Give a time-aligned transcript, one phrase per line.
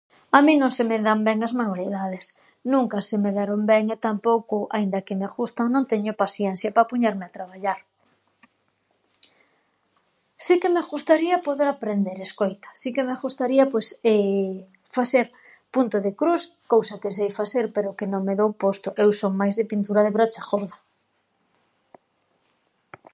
[0.37, 2.25] A min non se me dan ben as manualidades,
[2.73, 6.89] nunca se me deron ben e tampouco, aínda que me ghustan, non teño pasiensia pa
[6.91, 7.79] poñerme a traballar.
[10.45, 13.87] Si que me ghustaría poder aprender, escoita, si que me ghustaría pois
[14.97, 15.25] faser
[15.75, 16.41] punto de crus,
[16.73, 20.01] cousa que sei faser, pero que non me dou posto, eu son máis de pintura
[20.05, 20.77] de brocha ghorda.